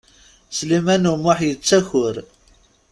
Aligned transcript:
Sliman 0.57 1.05
U 1.11 1.13
Muḥ 1.23 1.39
yettaker. 1.47 2.15